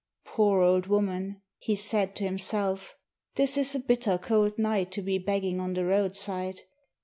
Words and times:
"Poor 0.25 0.61
old 0.63 0.87
woman," 0.87 1.43
he 1.59 1.75
said 1.75 2.15
to 2.15 2.23
himself. 2.23 2.95
"This 3.35 3.55
is 3.55 3.75
a 3.75 3.79
bitter 3.79 4.17
cold 4.17 4.57
night 4.57 4.91
to 4.93 5.03
be 5.03 5.19
begging 5.19 5.59
on 5.59 5.73
the 5.75 5.85
roadside. 5.85 6.61